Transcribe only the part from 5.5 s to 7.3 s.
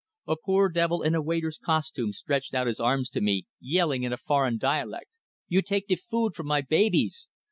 take de food from my babies!"